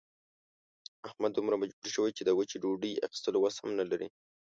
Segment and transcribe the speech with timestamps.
[1.07, 4.07] احمد دومره مجبور شوی چې د وچې ډوډۍ اخستلو وس هم نه لري.